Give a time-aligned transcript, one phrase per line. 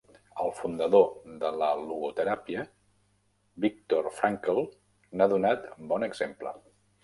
[0.43, 1.03] El fundador
[1.43, 2.65] de la logoteràpia,
[3.69, 4.65] Viktor Frankl,
[5.15, 6.61] n'ha donat bon exemple.